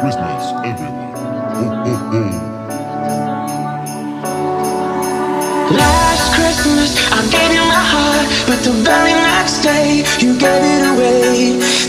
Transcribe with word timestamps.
Christmas, 0.00 0.44
everyone. 0.64 1.12
Ho, 1.60 1.64
ho, 1.84 1.94
ho. 2.10 2.22
Last 5.76 6.34
Christmas, 6.34 6.96
I 7.12 7.20
gave 7.28 7.52
you 7.52 7.60
my 7.60 7.84
heart, 7.92 8.26
but 8.48 8.64
the 8.64 8.72
very 8.80 9.12
next 9.12 9.60
day, 9.62 10.02
you 10.18 10.38
gave 10.38 10.64
it 10.64 10.84
away. 10.92 11.79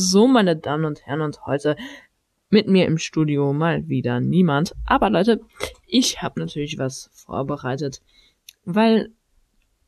So, 0.00 0.28
meine 0.28 0.54
Damen 0.54 0.84
und 0.84 1.04
Herren, 1.06 1.22
und 1.22 1.44
heute 1.44 1.74
mit 2.50 2.68
mir 2.68 2.86
im 2.86 2.98
Studio 2.98 3.52
mal 3.52 3.88
wieder 3.88 4.20
niemand. 4.20 4.76
Aber 4.86 5.10
Leute, 5.10 5.40
ich 5.88 6.22
habe 6.22 6.38
natürlich 6.38 6.78
was 6.78 7.10
vorbereitet, 7.12 8.00
weil 8.64 9.10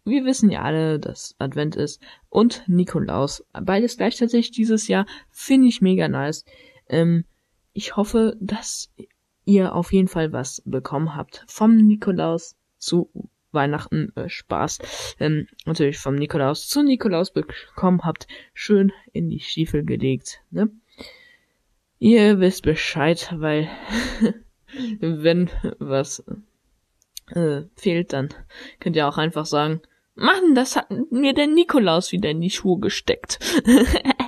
wir 0.04 0.24
wissen 0.24 0.50
ja 0.50 0.62
alle, 0.62 0.98
dass 0.98 1.36
Advent 1.38 1.76
ist 1.76 2.02
und 2.28 2.64
Nikolaus. 2.66 3.46
Beides 3.52 3.98
gleichzeitig 3.98 4.50
dieses 4.50 4.88
Jahr 4.88 5.06
finde 5.30 5.68
ich 5.68 5.80
mega 5.80 6.08
nice. 6.08 6.44
Ähm, 6.88 7.24
ich 7.72 7.94
hoffe, 7.94 8.36
dass 8.40 8.90
ihr 9.44 9.76
auf 9.76 9.92
jeden 9.92 10.08
Fall 10.08 10.32
was 10.32 10.60
bekommen 10.64 11.14
habt 11.14 11.44
vom 11.46 11.76
Nikolaus 11.76 12.56
zu 12.78 13.12
Weihnachten 13.52 14.12
äh, 14.16 14.28
Spaß. 14.28 14.78
Ähm, 15.20 15.46
natürlich 15.66 15.98
vom 15.98 16.14
Nikolaus 16.14 16.68
zu 16.68 16.82
Nikolaus 16.82 17.32
bekommen 17.32 18.02
habt, 18.04 18.26
schön 18.54 18.92
in 19.12 19.28
die 19.28 19.40
Stiefel 19.40 19.84
gelegt. 19.84 20.40
Ne? 20.50 20.70
Ihr 21.98 22.40
wisst 22.40 22.62
Bescheid, 22.62 23.32
weil 23.36 23.68
wenn 25.00 25.50
was 25.78 26.24
äh, 27.34 27.62
fehlt, 27.76 28.12
dann 28.12 28.30
könnt 28.78 28.96
ihr 28.96 29.08
auch 29.08 29.18
einfach 29.18 29.46
sagen, 29.46 29.82
Mann, 30.14 30.54
das 30.54 30.76
hat 30.76 30.90
mir 31.10 31.32
der 31.32 31.46
Nikolaus 31.46 32.12
wieder 32.12 32.30
in 32.30 32.40
die 32.40 32.50
Schuhe 32.50 32.78
gesteckt. 32.78 33.38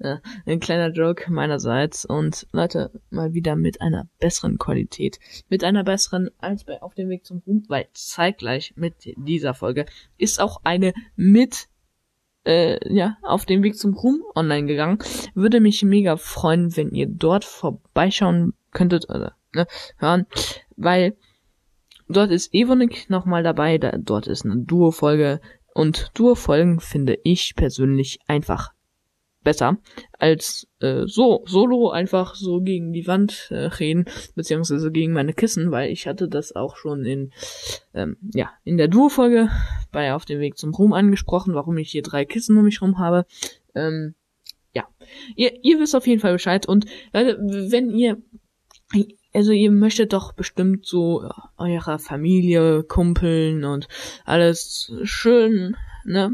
ja, 0.00 0.20
ein 0.46 0.60
kleiner 0.60 0.90
Joke 0.92 1.30
meinerseits 1.30 2.04
und 2.04 2.46
Leute, 2.52 2.90
mal 3.10 3.34
wieder 3.34 3.56
mit 3.56 3.80
einer 3.80 4.08
besseren 4.18 4.58
Qualität. 4.58 5.18
Mit 5.48 5.64
einer 5.64 5.84
besseren 5.84 6.30
als 6.38 6.64
bei 6.64 6.82
Auf 6.82 6.94
dem 6.94 7.08
Weg 7.08 7.24
zum 7.24 7.42
Ruhm, 7.46 7.64
weil 7.68 7.88
zeitgleich 7.92 8.74
mit 8.76 8.94
dieser 9.16 9.54
Folge 9.54 9.86
ist 10.18 10.40
auch 10.40 10.60
eine 10.64 10.92
mit 11.16 11.68
äh, 12.44 12.78
ja, 12.92 13.16
auf 13.22 13.46
dem 13.46 13.62
Weg 13.62 13.76
zum 13.76 13.94
Ruhm 13.94 14.22
online 14.34 14.66
gegangen. 14.66 14.98
Würde 15.34 15.60
mich 15.60 15.82
mega 15.82 16.16
freuen, 16.16 16.76
wenn 16.76 16.90
ihr 16.90 17.06
dort 17.06 17.44
vorbeischauen 17.44 18.54
könntet 18.72 19.08
oder 19.08 19.34
ne, 19.54 19.66
hören, 19.96 20.26
weil 20.76 21.16
dort 22.08 22.30
ist 22.30 22.52
Evonik 22.52 23.08
nochmal 23.08 23.42
dabei, 23.42 23.78
da, 23.78 23.92
dort 23.96 24.26
ist 24.26 24.44
eine 24.44 24.58
Duo-Folge 24.58 25.40
und 25.74 26.10
Duo-Folgen 26.14 26.80
finde 26.80 27.18
ich 27.24 27.54
persönlich 27.56 28.18
einfach 28.26 28.73
besser 29.44 29.78
als 30.18 30.66
äh, 30.80 31.02
so 31.06 31.44
solo 31.46 31.90
einfach 31.90 32.34
so 32.34 32.60
gegen 32.60 32.92
die 32.92 33.06
Wand 33.06 33.48
äh, 33.50 33.66
reden 33.66 34.06
beziehungsweise 34.34 34.90
gegen 34.90 35.12
meine 35.12 35.34
Kissen, 35.34 35.70
weil 35.70 35.90
ich 35.90 36.06
hatte 36.06 36.28
das 36.28 36.56
auch 36.56 36.76
schon 36.76 37.04
in 37.04 37.32
ähm, 37.94 38.16
ja 38.34 38.50
in 38.64 38.76
der 38.76 38.88
Duo-Folge 38.88 39.50
bei 39.92 40.14
auf 40.14 40.24
dem 40.24 40.40
Weg 40.40 40.58
zum 40.58 40.74
Ruhm 40.74 40.92
angesprochen, 40.92 41.54
warum 41.54 41.76
ich 41.78 41.90
hier 41.90 42.02
drei 42.02 42.24
Kissen 42.24 42.56
um 42.56 42.64
mich 42.64 42.82
rum 42.82 42.98
habe. 42.98 43.26
Ähm, 43.74 44.14
ja, 44.72 44.88
ihr, 45.36 45.52
ihr 45.62 45.78
wisst 45.78 45.94
auf 45.94 46.06
jeden 46.06 46.20
Fall 46.20 46.32
Bescheid 46.32 46.66
und 46.66 46.86
Leute, 47.12 47.38
wenn 47.70 47.90
ihr 47.90 48.20
also 49.32 49.50
ihr 49.50 49.72
möchtet 49.72 50.12
doch 50.12 50.32
bestimmt 50.32 50.86
so 50.86 51.24
äh, 51.24 51.28
eurer 51.58 51.98
Familie, 51.98 52.84
Kumpeln 52.84 53.64
und 53.64 53.88
alles 54.24 54.92
schön, 55.02 55.76
ne? 56.04 56.30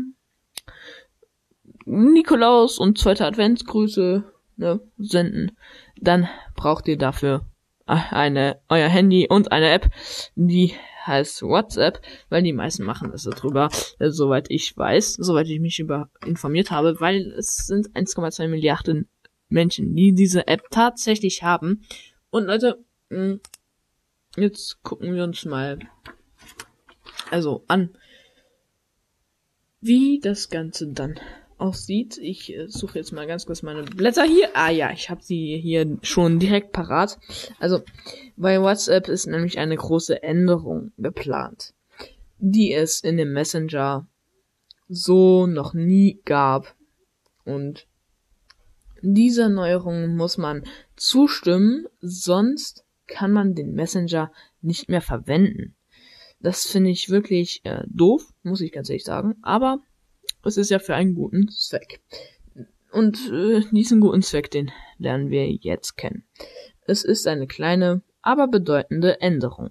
Nikolaus 1.91 2.79
und 2.79 2.99
zweite 2.99 3.27
Adventsgrüße 3.27 4.23
ne, 4.57 4.81
senden, 4.97 5.57
dann 6.01 6.29
braucht 6.55 6.87
ihr 6.87 6.97
dafür 6.97 7.45
eine 7.85 8.61
euer 8.69 8.89
Handy 8.89 9.27
und 9.29 9.51
eine 9.51 9.71
App, 9.71 9.91
die 10.37 10.73
heißt 11.05 11.43
WhatsApp, 11.43 12.01
weil 12.29 12.45
die 12.45 12.53
meisten 12.53 12.85
machen 12.85 13.11
das 13.11 13.25
darüber, 13.25 13.71
äh, 13.99 14.11
soweit 14.11 14.49
ich 14.51 14.77
weiß, 14.77 15.15
soweit 15.15 15.49
ich 15.49 15.59
mich 15.59 15.81
über 15.81 16.09
informiert 16.25 16.71
habe, 16.71 17.01
weil 17.01 17.33
es 17.33 17.67
sind 17.67 17.89
1,2 17.97 18.47
Milliarden 18.47 19.09
Menschen, 19.49 19.97
die 19.97 20.15
diese 20.15 20.47
App 20.47 20.71
tatsächlich 20.71 21.43
haben. 21.43 21.83
Und 22.31 22.45
Leute, 22.45 22.85
mh, 23.09 23.39
jetzt 24.37 24.81
gucken 24.85 25.17
wir 25.17 25.25
uns 25.25 25.45
mal 25.45 25.81
also 27.33 27.65
an, 27.67 27.91
wie 29.81 30.21
das 30.21 30.51
Ganze 30.51 30.87
dann 30.87 31.19
aussieht. 31.61 32.19
Ich 32.19 32.55
äh, 32.55 32.67
suche 32.69 32.99
jetzt 32.99 33.12
mal 33.12 33.27
ganz 33.27 33.47
kurz 33.47 33.62
meine 33.62 33.83
Blätter 33.83 34.25
hier. 34.25 34.49
Ah 34.55 34.71
ja, 34.71 34.91
ich 34.91 35.11
habe 35.11 35.23
sie 35.23 35.59
hier 35.61 35.99
schon 36.03 36.39
direkt 36.39 36.73
parat. 36.73 37.19
Also 37.59 37.83
bei 38.37 38.61
WhatsApp 38.61 39.09
ist 39.09 39.27
nämlich 39.27 39.59
eine 39.59 39.77
große 39.77 40.23
Änderung 40.23 40.93
geplant, 40.97 41.75
die 42.39 42.73
es 42.73 43.01
in 43.01 43.17
dem 43.17 43.33
Messenger 43.33 44.07
so 44.89 45.47
noch 45.47 45.75
nie 45.75 46.21
gab. 46.25 46.75
Und 47.45 47.87
Dieser 49.03 49.49
Neuerung 49.49 50.15
muss 50.17 50.37
man 50.37 50.65
zustimmen, 50.97 51.87
sonst 52.01 52.85
kann 53.06 53.33
man 53.33 53.55
den 53.55 53.73
Messenger 53.73 54.31
nicht 54.61 54.89
mehr 54.89 55.01
verwenden. 55.01 55.75
Das 56.41 56.67
finde 56.67 56.91
ich 56.91 57.11
wirklich 57.11 57.61
äh, 57.65 57.83
doof, 57.87 58.33
muss 58.43 58.61
ich 58.61 58.73
ganz 58.73 58.89
ehrlich 58.89 59.05
sagen, 59.05 59.37
aber 59.43 59.81
es 60.45 60.57
ist 60.57 60.71
ja 60.71 60.79
für 60.79 60.95
einen 60.95 61.15
guten 61.15 61.49
Zweck. 61.49 62.01
Und 62.93 63.31
äh, 63.31 63.61
diesen 63.71 64.01
guten 64.01 64.23
Zweck, 64.23 64.51
den 64.51 64.71
lernen 64.99 65.31
wir 65.31 65.51
jetzt 65.51 65.97
kennen. 65.97 66.25
Es 66.87 67.05
ist 67.05 67.27
eine 67.27 67.47
kleine, 67.47 68.03
aber 68.23 68.49
bedeutende 68.49 69.21
Änderung. 69.21 69.71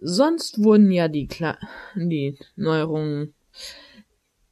Sonst 0.00 0.62
wurden 0.62 0.90
ja 0.90 1.08
die, 1.08 1.26
Kle 1.26 1.58
die 1.94 2.38
Neuerungen 2.54 3.34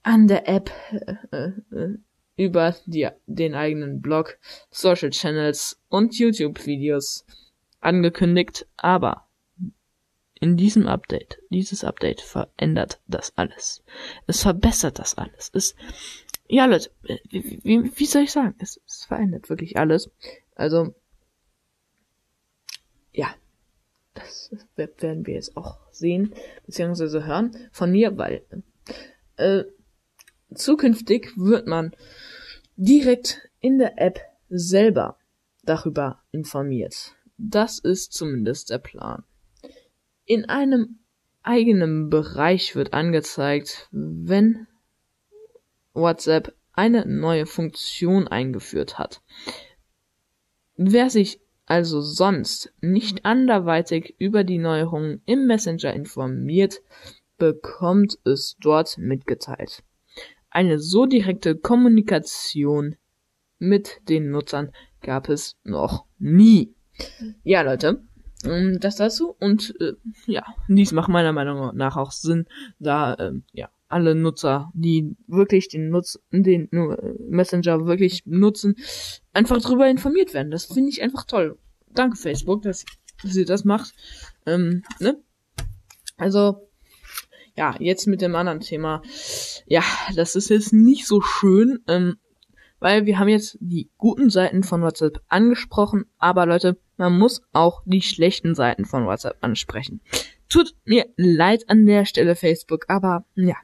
an 0.03 0.29
der 0.29 0.49
App 0.49 0.71
äh, 1.31 1.49
äh, 1.71 1.99
über 2.37 2.75
die, 2.87 3.09
den 3.27 3.55
eigenen 3.55 4.03
Blog, 4.03 4.39
Social 4.71 5.11
Channels 5.11 5.81
und 5.89 6.19
YouTube-Videos 6.19 7.25
angekündigt, 7.81 8.67
aber 8.77 9.24
in 10.45 10.59
diesem 10.59 10.87
Update, 10.87 11.39
dieses 11.49 11.85
Update 11.85 12.21
verändert 12.21 13.01
das 13.07 13.33
alles. 13.35 13.83
Es 14.27 14.43
verbessert 14.43 14.99
das 14.99 15.17
alles. 15.17 15.51
Es, 15.55 15.75
ja, 16.47 16.67
Leute, 16.67 16.91
wie, 17.31 17.91
wie, 17.97 18.05
soll 18.05 18.25
ich 18.25 18.33
sagen? 18.33 18.55
Es, 18.59 18.79
es 18.87 19.07
verändert 19.07 19.49
wirklich 19.49 19.79
alles. 19.79 20.11
Also, 20.55 20.95
ja, 23.15 23.35
das 24.13 24.55
werden 24.77 25.27
wir 25.27 25.33
jetzt 25.33 25.57
auch 25.57 25.79
sehen, 25.91 26.35
beziehungsweise 26.67 27.25
hören 27.25 27.57
von 27.73 27.91
mir, 27.91 28.19
weil 28.19 28.45
äh, 29.39 29.65
zukünftig 30.55 31.33
wird 31.39 31.67
man 31.67 31.97
direkt 32.77 33.49
in 33.61 33.79
der 33.79 33.99
App 33.99 34.21
selber 34.51 35.17
darüber 35.63 36.21
informiert. 36.33 37.15
Das 37.39 37.79
ist 37.79 38.13
zumindest 38.13 38.69
der 38.69 38.79
Plan. 38.79 39.25
In 40.27 40.47
einem 40.49 41.01
eigenen 41.43 42.09
Bereich 42.09 42.75
wird 42.75 42.95
angezeigt, 42.95 43.89
wenn 43.91 44.67
WhatsApp 45.93 46.55
eine 46.73 47.07
neue 47.07 47.47
Funktion 47.47 48.27
eingeführt 48.27 48.99
hat. 48.99 49.23
Wer 50.77 51.11
sich 51.11 51.41
also 51.67 52.01
sonst 52.01 52.73
nicht 52.81 53.25
anderweitig 53.25 54.15
über 54.19 54.45
die 54.45 54.59
Neuerungen 54.59 55.23
im 55.25 55.47
Messenger 55.47 55.95
informiert, 55.95 56.81
bekommt 57.39 58.19
es 58.25 58.57
dort 58.61 58.99
mitgeteilt. 58.99 59.83
Eine 60.51 60.79
so 60.79 61.07
direkte 61.07 61.57
Kommunikation 61.57 62.97
mit 63.59 64.01
den 64.09 64.31
Nutzern 64.31 64.73
gab 65.01 65.29
es 65.29 65.57
noch 65.65 66.07
nie. 66.19 66.75
Ja, 67.43 67.63
Leute, 67.63 68.03
ähm, 68.47 68.79
das 68.81 68.97
dazu 68.97 69.35
und 69.39 69.75
äh, 69.81 69.93
ja, 70.27 70.45
dies 70.69 70.93
macht 70.93 71.09
meiner 71.09 71.33
Meinung 71.33 71.77
nach 71.77 71.97
auch 71.97 72.13
Sinn, 72.13 72.47
da 72.79 73.17
ähm, 73.19 73.45
ja 73.53 73.69
alle 73.89 74.15
Nutzer, 74.15 74.73
die 74.75 75.15
wirklich 75.29 75.69
den 75.69 75.91
Nutz 75.91 76.19
den 76.33 76.71
äh, 76.73 77.15
Messenger 77.29 77.87
wirklich 77.87 78.23
nutzen, 78.27 78.77
einfach 79.33 79.61
darüber 79.61 79.89
informiert 79.89 80.35
werden. 80.35 80.51
Das 80.51 80.65
finde 80.65 80.91
ich 80.91 81.03
einfach 81.03 81.25
toll. 81.25 81.59
Danke 81.93 82.17
Facebook, 82.17 82.63
dass, 82.63 82.85
dass 83.23 83.37
ihr 83.37 83.47
das 83.47 83.65
macht. 83.65 83.95
Ähm, 84.47 84.83
ne? 84.99 85.17
Also 86.17 86.69
ja, 87.57 87.77
jetzt 87.79 88.07
mit 88.07 88.21
dem 88.21 88.35
anderen 88.35 88.61
Thema. 88.61 89.03
Ja, 89.67 89.85
das 90.17 90.35
ist 90.35 90.51
jetzt 90.51 90.73
nicht 90.73 91.07
so 91.07 91.21
schön, 91.21 91.79
ähm, 91.87 92.17
weil 92.85 93.07
wir 93.07 93.19
haben 93.19 93.29
jetzt 93.29 93.57
die 93.63 93.89
guten 93.97 94.29
Seiten 94.29 94.63
von 94.63 94.83
WhatsApp 94.83 95.23
angesprochen, 95.29 96.05
aber 96.19 96.45
Leute, 96.45 96.77
man 96.99 97.19
muss 97.19 97.41
auch 97.55 97.81
die 97.87 98.03
schlechten 98.03 98.55
Seiten 98.55 98.85
von 98.85 99.07
WhatsApp 99.07 99.39
ansprechen. 99.41 100.03
Tut 100.51 100.75
mir 100.85 101.07
leid 101.17 101.65
an 101.71 101.87
der 101.87 102.05
Stelle 102.05 102.37
Facebook, 102.37 102.85
aber 102.89 103.25
ja, 103.37 103.57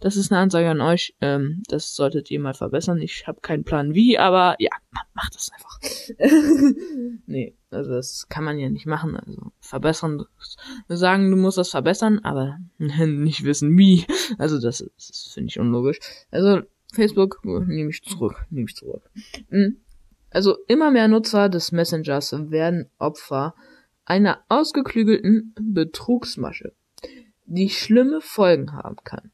das 0.00 0.16
ist 0.16 0.32
eine 0.32 0.40
Ansage 0.40 0.70
an 0.70 0.80
euch. 0.80 1.14
Ähm, 1.20 1.62
das 1.68 1.94
solltet 1.94 2.30
ihr 2.30 2.40
mal 2.40 2.54
verbessern. 2.54 3.02
Ich 3.02 3.26
habe 3.26 3.42
keinen 3.42 3.64
Plan 3.64 3.92
wie, 3.92 4.18
aber 4.18 4.56
ja, 4.58 4.70
macht 5.12 5.34
das 5.34 5.50
einfach. 5.52 5.78
nee, 7.26 7.54
also 7.70 7.90
das 7.90 8.30
kann 8.30 8.44
man 8.44 8.58
ja 8.58 8.70
nicht 8.70 8.86
machen. 8.86 9.14
Also 9.14 9.52
verbessern, 9.60 10.24
wir 10.86 10.96
sagen, 10.96 11.30
du 11.30 11.36
musst 11.36 11.58
das 11.58 11.68
verbessern, 11.68 12.20
aber 12.20 12.56
nicht 12.78 13.44
wissen 13.44 13.76
wie. 13.76 14.06
Also 14.38 14.58
das, 14.58 14.78
das 14.96 15.30
finde 15.34 15.48
ich 15.50 15.60
unlogisch. 15.60 15.98
Also 16.30 16.62
Facebook 16.94 17.44
nehme 17.44 17.90
ich 17.90 18.02
zurück, 18.02 18.46
nehme 18.50 18.66
ich 18.68 18.76
zurück. 18.76 19.10
Hm. 19.48 19.78
Also 20.30 20.56
immer 20.66 20.90
mehr 20.90 21.08
Nutzer 21.08 21.48
des 21.48 21.70
Messengers 21.70 22.32
werden 22.50 22.90
Opfer 22.98 23.54
einer 24.04 24.44
ausgeklügelten 24.48 25.54
Betrugsmasche, 25.60 26.72
die 27.44 27.68
schlimme 27.68 28.20
Folgen 28.20 28.72
haben 28.72 28.96
kann. 29.04 29.30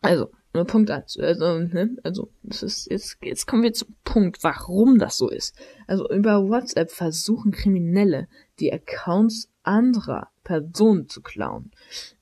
Also, 0.00 0.30
nur 0.52 0.66
Punkt 0.66 0.90
eins. 0.90 1.18
Also, 1.18 1.60
ne, 1.60 1.96
also, 2.02 2.30
das 2.42 2.62
ist, 2.62 2.90
jetzt, 2.90 3.16
jetzt 3.22 3.46
kommen 3.46 3.62
wir 3.62 3.72
zum 3.72 3.96
Punkt, 4.04 4.42
warum 4.42 4.98
das 4.98 5.16
so 5.16 5.30
ist. 5.30 5.56
Also, 5.86 6.08
über 6.10 6.46
WhatsApp 6.48 6.90
versuchen 6.90 7.52
Kriminelle, 7.52 8.28
die 8.60 8.72
Accounts 8.72 9.50
anderer 9.62 10.28
Personen 10.44 11.08
zu 11.08 11.22
klauen. 11.22 11.70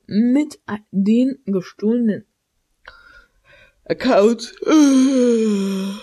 Mit 0.06 0.60
den 0.90 1.38
gestohlenen 1.46 2.26
Accounts 3.90 4.52
äh, 4.66 5.98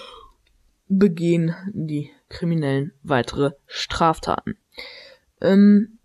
begehen 0.90 1.56
die 1.72 2.12
Kriminellen 2.28 2.92
weitere 3.02 3.52
Straftaten. 3.66 4.58
Ähm, 5.40 5.98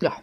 ja, 0.00 0.16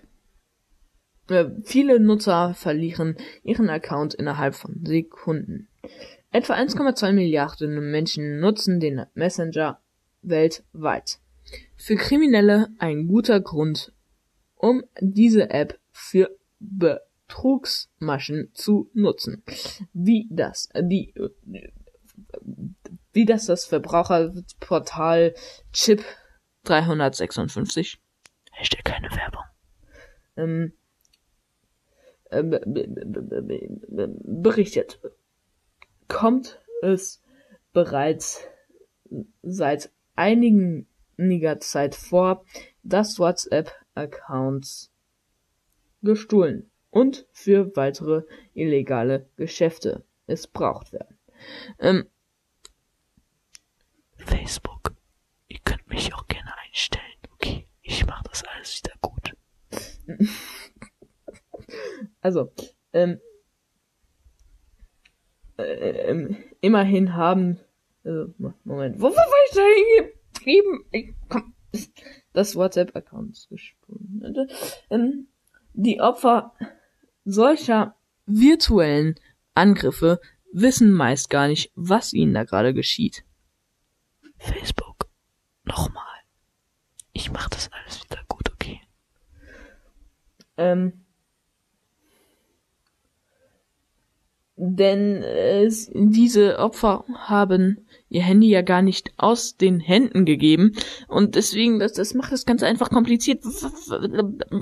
äh, 1.30 1.52
viele 1.64 2.00
Nutzer 2.00 2.56
verlieren 2.56 3.16
ihren 3.44 3.70
Account 3.70 4.16
innerhalb 4.16 4.56
von 4.56 4.84
Sekunden. 4.84 5.68
Etwa 6.32 6.56
1,2 6.56 7.12
Milliarden 7.12 7.92
Menschen 7.92 8.40
nutzen 8.40 8.80
den 8.80 9.06
Messenger 9.14 9.80
weltweit. 10.24 11.20
Für 11.76 11.96
Kriminelle 11.96 12.70
ein 12.80 13.08
guter 13.08 13.40
Grund, 13.40 13.94
um 14.56 14.84
diese 15.00 15.52
App 15.52 15.78
für 15.92 16.36
Betrugsmaschen 17.30 18.50
zu 18.54 18.90
nutzen. 18.94 19.44
Wie 19.94 20.28
das, 20.32 20.68
die, 20.76 21.14
wie 23.14 23.26
das 23.26 23.46
das 23.46 23.66
Verbraucherportal 23.66 25.36
Chip 25.72 26.04
356, 26.64 28.02
Hashtag 28.52 28.84
keine 28.84 29.10
Werbung, 29.12 29.44
ähm, 30.36 30.74
berichtet, 34.42 35.00
kommt 36.08 36.60
es 36.82 37.22
bereits 37.74 38.44
seit 39.44 39.92
einiger 40.16 41.60
Zeit 41.60 41.96
vor, 41.96 42.44
dass 42.84 43.20
WhatsApp-Accounts 43.20 44.92
gestohlen 46.02 46.70
und 46.92 47.28
für 47.32 47.76
weitere 47.76 48.24
illegale 48.54 49.30
Geschäfte 49.36 50.04
missbraucht 50.28 50.92
werden. 50.94 51.18
Ähm, 51.80 52.08
Facebook, 54.18 54.94
ihr 55.48 55.60
könnt 55.64 55.88
mich 55.88 56.14
auch 56.14 56.28
gerne 56.28 56.52
einstellen, 56.66 57.04
okay? 57.34 57.68
Ich 57.82 58.06
mache 58.06 58.24
das 58.30 58.44
alles 58.46 58.82
wieder 58.84 58.96
gut. 59.02 59.36
Also, 62.22 62.52
ähm, 62.94 63.20
äh, 65.58 65.64
ähm, 66.10 66.38
immerhin 66.62 67.16
haben, 67.16 67.60
also, 68.04 68.34
Moment, 68.64 69.00
wo, 69.00 69.10
wo 69.10 69.16
war 69.16 69.24
ich 69.50 69.56
da 69.56 69.62
hingegeben? 70.42 70.86
Ich, 70.92 71.14
komm, 71.30 71.54
das 72.34 72.56
WhatsApp-Accounts 72.56 73.50
gestohlen. 73.50 74.50
Ähm, 74.90 75.28
die 75.74 76.02
Opfer 76.02 76.54
solcher 77.26 77.96
virtuellen 78.26 79.16
Angriffe 79.54 80.20
wissen 80.52 80.92
meist 80.92 81.30
gar 81.30 81.48
nicht, 81.48 81.72
was 81.76 82.14
ihnen 82.14 82.34
da 82.34 82.44
gerade 82.44 82.74
geschieht. 82.74 83.24
Facebook. 84.38 85.10
Nochmal. 85.64 86.06
Ich 87.14 87.32
mach 87.32 87.50
das 87.50 87.70
alles 87.72 88.04
wieder 88.04 88.22
gut, 88.28 88.50
okay? 88.52 88.82
Ähm, 90.58 91.06
denn 94.56 95.24
äh, 95.24 95.70
diese 95.94 96.60
Opfer 96.60 97.06
haben 97.14 97.88
ihr 98.10 98.24
Handy 98.24 98.50
ja 98.50 98.62
gar 98.62 98.82
nicht 98.82 99.14
aus 99.18 99.56
den 99.56 99.80
Händen 99.80 100.26
gegeben 100.26 100.74
und 101.08 101.36
deswegen 101.36 101.80
das 101.80 101.94
das 101.94 102.14
macht 102.14 102.32
das 102.32 102.46
ganz 102.46 102.64
einfach 102.64 102.90
kompliziert 102.90 103.44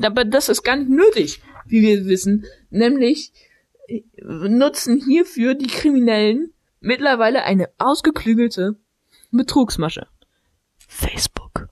aber 0.01 0.25
das 0.25 0.49
ist 0.49 0.63
gar 0.63 0.75
nicht 0.75 0.89
nötig 0.89 1.41
wie 1.65 1.81
wir 1.81 2.05
wissen 2.05 2.45
nämlich 2.69 3.31
äh, 3.87 4.03
nutzen 4.23 5.01
hierfür 5.05 5.55
die 5.55 5.67
Kriminellen 5.67 6.51
mittlerweile 6.79 7.43
eine 7.43 7.69
ausgeklügelte 7.77 8.77
Betrugsmasche. 9.31 10.07
Facebook 10.87 11.69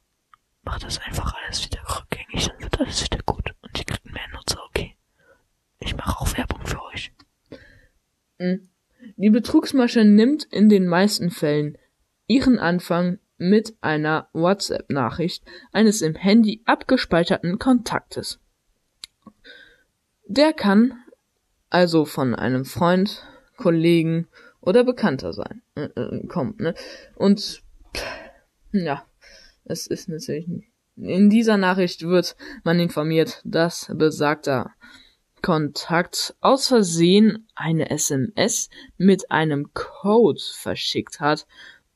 macht 0.63 0.83
das 0.83 0.99
einfach 0.99 1.33
alles 1.33 1.65
wieder 1.65 1.81
rückgängig, 1.87 2.47
dann 2.47 2.59
wird 2.59 2.79
alles 2.79 3.03
wieder 3.03 3.19
gut 3.25 3.53
und 3.61 3.77
ihr 3.77 3.85
kriegt 3.85 4.05
mehr 4.05 4.27
Nutzer, 4.33 4.61
okay. 4.67 4.97
Ich 5.79 5.95
mache 5.95 6.19
auch 6.19 6.37
Werbung 6.37 6.65
für 6.65 6.81
euch. 6.83 7.13
Mhm. 8.39 8.69
Die 9.17 9.29
Betrugsmasche 9.29 10.03
nimmt 10.03 10.43
in 10.45 10.69
den 10.69 10.87
meisten 10.87 11.29
Fällen 11.29 11.77
ihren 12.27 12.59
Anfang 12.59 13.19
mit 13.37 13.75
einer 13.81 14.29
WhatsApp-Nachricht 14.33 15.43
eines 15.71 16.01
im 16.01 16.15
Handy 16.15 16.61
abgespeicherten 16.65 17.59
Kontaktes. 17.59 18.39
Der 20.27 20.53
kann 20.53 20.93
also 21.69 22.05
von 22.05 22.35
einem 22.35 22.65
Freund, 22.65 23.23
Kollegen 23.57 24.27
oder 24.59 24.83
Bekannter 24.83 25.33
sein, 25.33 25.61
äh, 25.75 25.83
äh, 25.95 26.25
kommen, 26.27 26.55
ne? 26.57 26.73
Und 27.15 27.61
ja, 28.71 29.05
es 29.65 29.87
ist 29.87 30.09
natürlich. 30.09 30.47
In 30.97 31.29
dieser 31.29 31.57
Nachricht 31.57 32.03
wird 32.03 32.35
man 32.63 32.79
informiert, 32.79 33.41
dass 33.43 33.91
besagter 33.93 34.71
Kontakt 35.45 36.35
aus 36.41 36.69
Versehen 36.69 37.47
eine 37.53 37.91
SMS 37.91 38.71
mit 38.97 39.29
einem 39.29 39.75
Code 39.75 40.41
verschickt 40.41 41.19
hat 41.19 41.45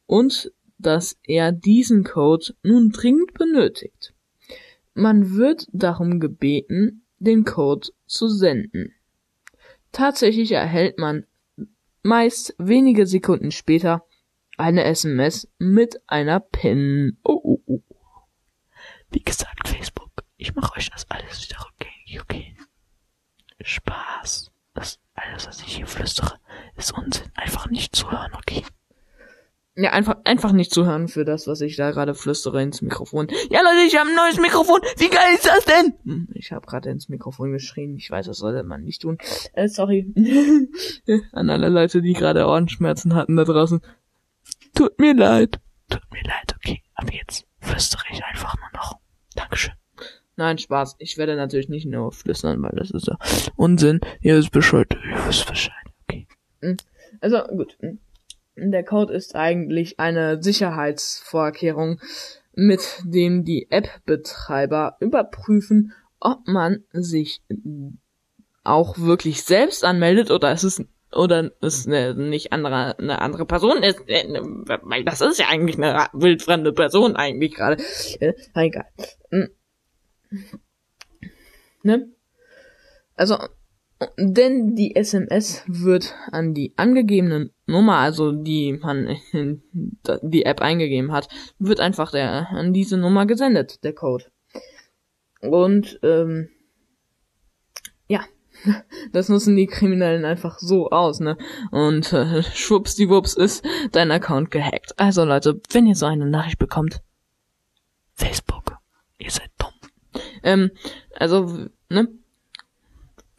und 0.06 0.52
dass 0.78 1.18
er 1.24 1.52
diesen 1.52 2.04
Code 2.04 2.54
nun 2.62 2.92
dringend 2.92 3.34
benötigt. 3.34 4.14
Man 4.94 5.34
wird 5.36 5.66
darum 5.72 6.20
gebeten, 6.20 7.08
den 7.18 7.44
Code 7.44 7.88
zu 8.06 8.28
senden. 8.28 8.94
Tatsächlich 9.92 10.52
erhält 10.52 11.00
man 11.00 11.26
meist 12.04 12.54
wenige 12.60 13.08
Sekunden 13.08 13.50
später 13.50 14.06
eine 14.58 14.84
SMS 14.84 15.50
mit 15.58 16.00
einer 16.06 16.40
PIN. 16.40 17.18
Oh, 17.24 17.42
oh, 17.44 17.62
oh. 17.66 17.82
Wie 19.10 19.24
gesagt, 19.24 19.68
Facebook, 19.68 20.12
ich 20.38 20.54
mache 20.54 20.78
euch 20.78 20.92
das 20.92 21.10
alles 21.10 21.50
wieder 21.50 21.66
rückgängig, 21.66 22.22
okay? 22.22 22.56
Spaß. 23.62 24.52
Das 24.74 25.00
alles, 25.14 25.48
was 25.48 25.62
ich 25.62 25.76
hier 25.76 25.88
flüstere, 25.88 26.40
ist 26.76 26.92
Unsinn. 26.94 27.32
Einfach 27.36 27.70
nicht 27.70 27.96
zuhören, 27.96 28.34
okay? 28.36 28.64
Ja, 29.82 29.92
einfach, 29.92 30.18
einfach 30.26 30.52
nicht 30.52 30.74
zuhören 30.74 31.08
für 31.08 31.24
das, 31.24 31.48
was 31.48 31.62
ich 31.62 31.78
da 31.78 31.92
gerade 31.92 32.14
flüstere 32.14 32.62
ins 32.62 32.82
Mikrofon. 32.82 33.28
Ja, 33.50 33.62
Leute, 33.62 33.86
ich 33.88 33.98
habe 33.98 34.10
ein 34.10 34.16
neues 34.16 34.38
Mikrofon. 34.38 34.82
Wie 34.98 35.10
geil 35.10 35.34
ist 35.36 35.46
das 35.48 35.64
denn? 35.64 35.94
Hm, 36.04 36.28
Ich 36.34 36.52
habe 36.52 36.66
gerade 36.68 36.90
ins 36.90 37.08
Mikrofon 37.08 37.54
geschrien. 37.54 37.96
Ich 37.96 38.12
weiß, 38.12 38.26
das 38.26 38.40
sollte 38.40 38.64
man 38.64 38.84
nicht 38.84 39.02
tun. 39.04 39.18
Äh, 39.54 39.70
sorry. 39.70 40.14
An 41.32 41.50
alle 41.50 41.70
Leute, 41.70 42.02
die 42.02 42.12
gerade 42.12 42.46
Ohrenschmerzen 42.46 43.16
hatten 43.16 43.38
da 43.38 43.46
draußen. 43.46 43.80
Tut 44.76 45.00
mir 45.00 45.14
leid. 45.14 45.62
Tut 45.90 46.04
mir 46.12 46.24
leid, 46.24 46.54
okay. 46.58 46.82
Ab 46.96 47.12
jetzt 47.14 47.46
flüstere 47.62 48.04
ich 48.12 48.22
einfach 48.26 48.56
nur 48.58 48.70
noch. 48.82 49.00
Dankeschön. 49.36 49.74
Nein, 50.36 50.58
Spaß. 50.58 50.96
Ich 51.00 51.18
werde 51.18 51.38
natürlich 51.38 51.70
nicht 51.70 51.86
nur 51.86 52.12
flüstern, 52.12 52.62
weil 52.62 52.74
das 52.76 52.92
ist 52.92 53.08
ja 53.08 53.18
Unsinn. 53.56 54.02
Ihr 54.20 54.36
wisst 54.38 54.52
Bescheid. 54.52 54.88
Ihr 54.92 55.26
wisst 55.28 55.48
Bescheid. 55.48 55.74
Okay. 56.08 56.28
Hm. 56.62 56.76
Also, 57.22 57.44
gut. 57.44 57.78
Der 58.62 58.84
Code 58.84 59.14
ist 59.14 59.36
eigentlich 59.36 60.00
eine 60.00 60.42
Sicherheitsvorkehrung, 60.42 62.00
mit 62.54 62.82
dem 63.06 63.46
die 63.46 63.68
App-Betreiber 63.70 64.98
überprüfen, 65.00 65.94
ob 66.20 66.48
man 66.48 66.84
sich 66.92 67.42
auch 68.64 68.98
wirklich 68.98 69.44
selbst 69.44 69.84
anmeldet 69.84 70.32
oder 70.32 70.52
es 70.52 70.64
ist 70.64 70.84
oder 71.12 71.52
es 71.62 71.88
eine, 71.88 72.14
nicht 72.14 72.54
andere 72.54 73.00
eine 73.00 73.22
andere 73.22 73.46
Person 73.46 73.82
ist, 73.82 74.00
weil 74.02 75.04
das 75.04 75.22
ist 75.22 75.40
ja 75.40 75.48
eigentlich 75.48 75.78
eine 75.78 76.08
wildfremde 76.14 76.72
Person 76.74 77.16
eigentlich 77.16 77.56
gerade. 77.56 77.82
Äh, 78.20 78.34
egal. 78.54 78.86
Hm. 79.32 79.50
Ne? 81.82 82.10
Also 83.16 83.38
denn 84.18 84.76
die 84.76 84.96
SMS 84.96 85.64
wird 85.68 86.16
an 86.32 86.54
die 86.54 86.74
angegebene 86.78 87.52
Nummer, 87.66 87.98
also 87.98 88.32
die 88.32 88.74
man 88.74 89.18
in 89.34 89.62
die 90.22 90.46
App 90.46 90.62
eingegeben 90.62 91.12
hat, 91.12 91.28
wird 91.60 91.80
einfach 91.80 92.12
der 92.12 92.50
an 92.50 92.74
diese 92.74 92.98
Nummer 92.98 93.26
gesendet, 93.26 93.84
der 93.84 93.94
Code. 93.94 94.26
Und 95.42 96.00
ähm, 96.04 96.50
ja, 98.08 98.22
das 99.12 99.30
nutzen 99.30 99.56
die 99.56 99.68
Kriminellen 99.68 100.26
einfach 100.26 100.60
so 100.60 100.90
aus, 100.90 101.20
ne? 101.20 101.38
Und 101.72 102.14
äh, 102.14 102.44
schwuppsdiwupps 102.44 103.34
ist 103.34 103.66
dein 103.92 104.12
Account 104.12 104.52
gehackt. 104.52 104.98
Also 104.98 105.26
Leute, 105.26 105.60
wenn 105.72 105.88
ihr 105.88 105.96
so 105.96 106.06
eine 106.06 106.26
Nachricht 106.26 106.60
bekommt, 106.60 107.02
Facebook, 108.14 108.78
ihr 109.18 109.32
seid 109.32 109.52
dumm. 109.58 109.74
Ähm, 110.44 110.72
also, 111.16 111.68
ne? 111.90 112.08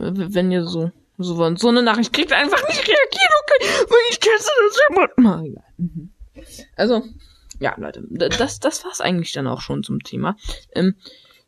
Wenn 0.00 0.50
ihr 0.50 0.64
so 0.64 0.90
so, 1.23 1.57
so 1.57 1.69
eine 1.69 1.83
Nachricht 1.83 2.12
kriegt, 2.12 2.33
einfach 2.33 2.66
nicht 2.69 2.80
reagieren, 2.80 3.33
okay? 3.42 3.87
Weil 3.90 3.99
ich 4.11 4.21
kenne 4.21 4.37
das 4.38 4.78
immer. 4.88 5.09
Na, 5.16 5.45
egal. 5.45 5.64
Mhm. 5.76 6.11
Also, 6.76 7.02
ja, 7.59 7.75
Leute, 7.76 8.04
das, 8.11 8.59
das 8.59 8.85
war's 8.85 9.00
eigentlich 9.00 9.33
dann 9.33 9.47
auch 9.47 9.61
schon 9.61 9.83
zum 9.83 10.00
Thema. 10.00 10.37
Ähm, 10.75 10.95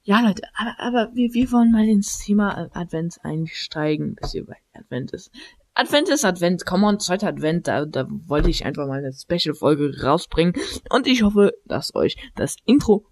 ja, 0.03 0.21
Leute, 0.21 0.43
aber, 0.55 0.75
aber 0.79 1.15
wir, 1.15 1.33
wir 1.33 1.53
wollen 1.53 1.73
mal 1.73 1.89
ins 1.89 2.19
Thema 2.19 2.69
Advent 2.75 3.19
einsteigen, 3.23 4.17
bis 4.17 4.35
ihr 4.35 4.45
bei 4.45 4.57
Advent 4.75 5.13
ist. 5.13 5.31
Advent 5.75 6.11
ist 6.11 6.25
Advent, 6.25 6.67
come 6.67 6.87
on, 6.87 7.01
zweiter 7.01 7.29
Advent, 7.29 7.67
da, 7.67 7.87
da 7.87 8.07
wollte 8.27 8.51
ich 8.51 8.67
einfach 8.67 8.87
mal 8.87 8.99
eine 8.99 9.13
Special-Folge 9.15 10.03
rausbringen. 10.03 10.55
Und 10.91 11.07
ich 11.07 11.23
hoffe, 11.23 11.55
dass 11.65 11.95
euch 11.95 12.17
das 12.35 12.57
Intro 12.67 13.07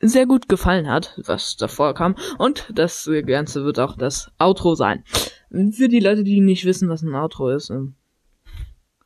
sehr 0.00 0.26
gut 0.26 0.48
gefallen 0.48 0.88
hat, 0.88 1.18
was 1.24 1.56
davor 1.56 1.94
kam. 1.94 2.14
Und 2.38 2.70
das 2.74 3.08
Ganze 3.26 3.64
wird 3.64 3.78
auch 3.78 3.96
das 3.96 4.30
Outro 4.38 4.74
sein. 4.74 5.04
Für 5.50 5.88
die 5.88 6.00
Leute, 6.00 6.24
die 6.24 6.40
nicht 6.40 6.64
wissen, 6.64 6.88
was 6.88 7.02
ein 7.02 7.14
Outro 7.14 7.50
ist, 7.50 7.70
ähm, 7.70 7.94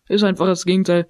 ist 0.09 0.25
einfach 0.25 0.47
das 0.47 0.65
Gegenteil. 0.65 1.09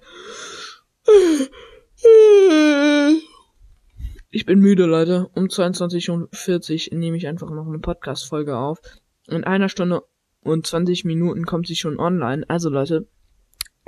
Ich 4.29 4.45
bin 4.45 4.59
müde, 4.59 4.85
Leute. 4.85 5.29
Um 5.33 5.45
22.40 5.45 6.91
Uhr 6.91 6.97
nehme 6.97 7.17
ich 7.17 7.27
einfach 7.27 7.49
noch 7.49 7.67
eine 7.67 7.79
Podcast-Folge 7.79 8.57
auf. 8.57 8.79
In 9.27 9.43
einer 9.43 9.69
Stunde 9.69 10.03
und 10.41 10.65
20 10.65 11.05
Minuten 11.05 11.45
kommt 11.45 11.67
sie 11.67 11.75
schon 11.75 11.99
online. 11.99 12.45
Also, 12.47 12.69
Leute, 12.69 13.07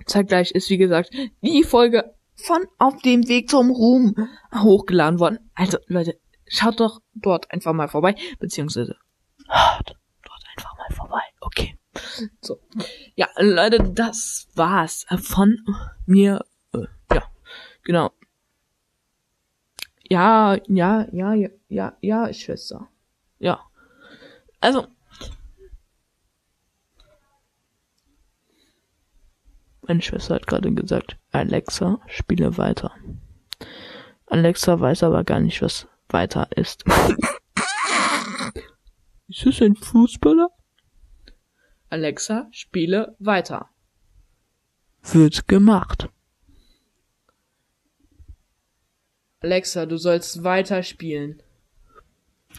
zeitgleich 0.06 0.52
ist, 0.52 0.70
wie 0.70 0.78
gesagt, 0.78 1.12
die 1.42 1.64
Folge 1.64 2.15
von 2.36 2.68
Auf 2.78 3.02
dem 3.02 3.28
Weg 3.28 3.50
zum 3.50 3.72
Ruhm 3.72 4.16
hochgeladen 4.54 5.20
worden. 5.20 5.52
Also, 5.56 5.78
Leute, 5.88 6.20
schaut 6.48 6.80
doch 6.80 7.02
dort 7.14 7.52
einfach 7.52 7.74
mal 7.74 7.88
vorbei, 7.88 8.16
beziehungsweise 8.40 8.98
dort 9.48 10.44
einfach 10.56 10.78
mal 10.78 10.96
vorbei. 10.96 11.22
Okay. 11.42 11.78
So. 12.42 12.60
Ja, 13.16 13.28
Leute, 13.38 13.82
das 13.92 14.48
war's 14.56 15.06
von 15.22 15.58
mir. 16.06 16.44
Äh, 16.74 16.86
ja, 17.14 17.24
genau. 17.84 18.12
Ja, 20.10 20.56
ja, 20.68 21.08
ja, 21.12 21.34
ja, 21.34 21.50
ja, 21.70 21.98
ja, 22.02 22.34
Schwester. 22.34 22.88
Ja. 23.40 23.62
Also, 24.60 24.88
Meine 29.88 30.02
Schwester 30.02 30.36
hat 30.36 30.48
gerade 30.48 30.74
gesagt, 30.74 31.18
Alexa, 31.32 32.00
spiele 32.08 32.58
weiter. 32.58 32.92
Alexa 34.26 34.80
weiß 34.80 35.04
aber 35.04 35.24
gar 35.24 35.40
nicht, 35.40 35.62
was 35.62 35.88
weiter 36.10 36.48
ist. 36.56 36.84
ist 39.28 39.46
es 39.46 39.62
ein 39.62 39.76
Fußballer? 39.76 40.50
Alexa, 41.90 42.48
spiele 42.52 43.16
weiter. 43.20 43.70
Wird 45.04 45.48
gemacht. 45.48 46.10
Alexa, 49.42 49.86
du 49.86 49.98
sollst 49.98 50.44
weiter 50.44 50.82
spielen. 50.82 51.44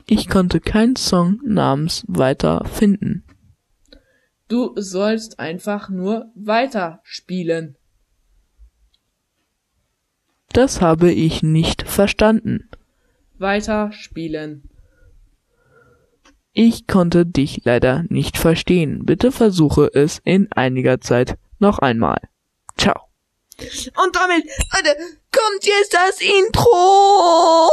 Ich 0.06 0.28
konnte 0.28 0.60
keinen 0.60 0.94
Song 0.94 1.40
namens 1.44 2.04
weiter 2.06 2.64
finden. 2.66 3.24
Du 4.48 4.72
sollst 4.76 5.40
einfach 5.40 5.88
nur 5.88 6.30
weiter 6.34 7.00
spielen. 7.02 7.76
Das 10.52 10.80
habe 10.80 11.12
ich 11.12 11.42
nicht 11.42 11.82
verstanden. 11.82 12.70
Weiter 13.38 13.92
spielen. 13.92 14.70
Ich 16.52 16.86
konnte 16.86 17.26
dich 17.26 17.64
leider 17.64 18.04
nicht 18.08 18.38
verstehen. 18.38 19.04
Bitte 19.04 19.32
versuche 19.32 19.90
es 19.92 20.22
in 20.24 20.50
einiger 20.52 21.00
Zeit 21.00 21.36
noch 21.58 21.80
einmal. 21.80 22.18
Ciao. 22.78 22.98
Und 23.58 24.16
damit, 24.16 24.44
Leute, 24.72 24.96
kommt 25.32 25.66
jetzt 25.66 25.92
das 25.92 26.20
Intro. 26.22 27.70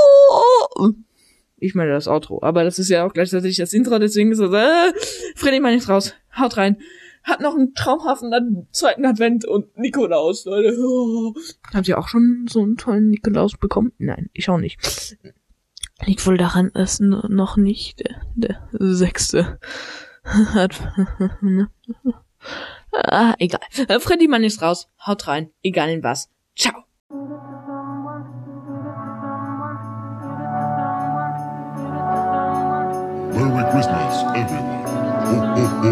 Ich 1.64 1.76
meine 1.76 1.92
das 1.92 2.08
Outro, 2.10 2.40
aber 2.42 2.64
das 2.66 2.78
ist 2.78 2.90
ja 2.90 3.06
auch 3.06 3.14
gleichzeitig 3.14 3.56
das 3.56 3.72
Intro, 3.72 3.98
deswegen 3.98 4.32
ist 4.32 4.40
das, 4.40 4.52
äh, 4.52 4.94
Freddy 5.36 5.62
mal 5.62 5.74
nicht 5.74 5.88
raus. 5.88 6.14
Haut 6.38 6.58
rein. 6.58 6.78
Hat 7.24 7.40
noch 7.40 7.56
einen 7.56 7.74
traumhaften 7.74 8.68
zweiten 8.72 9.06
Advent 9.06 9.46
und 9.46 9.78
Nikolaus, 9.78 10.44
Leute. 10.44 10.78
Oh. 10.78 11.34
Habt 11.74 11.88
ihr 11.88 11.98
auch 11.98 12.10
schon 12.10 12.48
so 12.50 12.62
einen 12.62 12.76
tollen 12.76 13.10
Nikolaus 13.10 13.56
bekommen? 13.56 13.94
Nein, 13.98 14.30
ich 14.34 14.50
auch 14.50 14.58
nicht. 14.58 14.78
Liegt 16.06 16.28
wohl 16.28 16.38
daran, 16.38 16.70
dass 16.74 17.00
noch 17.00 17.56
nicht 17.56 18.02
der, 18.02 18.22
der 18.36 18.68
sechste 18.74 19.58
hat. 20.26 20.82
ah, 22.92 23.36
egal. 23.40 23.62
Freddy 24.02 24.28
Mann 24.28 24.44
ist 24.44 24.62
raus. 24.62 24.90
Haut 25.06 25.28
rein. 25.28 25.50
Egal 25.64 25.92
in 25.92 26.04
was. 26.04 26.30
Ciao. 26.58 26.84
Merry 33.44 33.70
Christmas, 33.72 34.24
everyone. 34.38 34.84
Ho, 35.28 35.36
ho, 35.56 35.66
ho. 35.84 35.92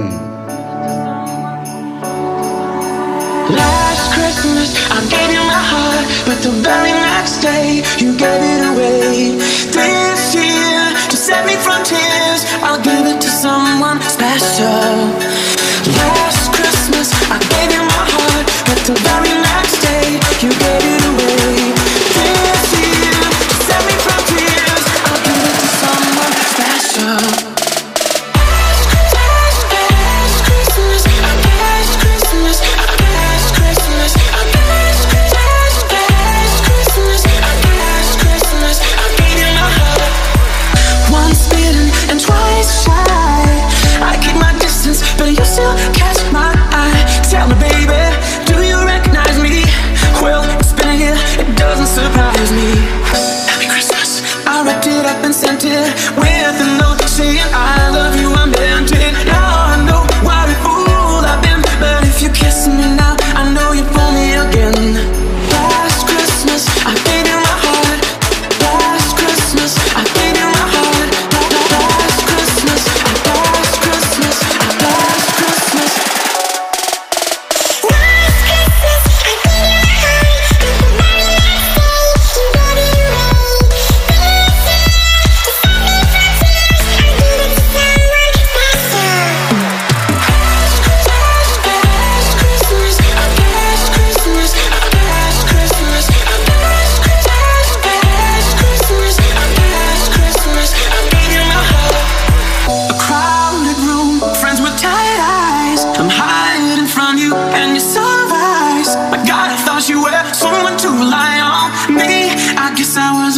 Last 3.52 4.14
Christmas, 4.14 4.70
I 4.90 5.00
gave 5.12 5.32
you 5.36 5.44
my 5.44 5.64
heart, 5.72 6.06
but 6.26 6.42
the 6.44 6.52
very 6.64 6.92
next 6.92 7.42
day, 7.42 7.84
you 8.00 8.16
gave 8.18 8.42
it 8.56 8.64
away. 8.72 9.36
This 9.68 10.34
year, 10.34 10.96
to 11.10 11.18
set 11.18 11.46
me 11.46 11.56
from 11.56 11.84
tears. 11.84 12.11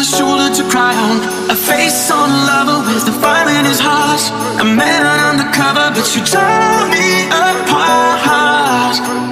a 0.03 0.05
shoulder 0.05 0.53
to 0.53 0.63
cry 0.69 0.93
on, 0.93 1.17
a 1.49 1.55
face 1.55 2.11
on 2.11 2.29
a 2.29 2.39
lover 2.45 2.79
with 2.91 3.05
the 3.05 3.13
fire 3.21 3.47
in 3.47 3.63
his 3.63 3.79
heart. 3.79 4.21
A 4.59 4.65
man 4.65 5.01
undercover, 5.29 5.91
but 5.95 6.07
you 6.13 6.21
tore 6.25 6.89
me 6.91 7.27
apart. 7.27 9.22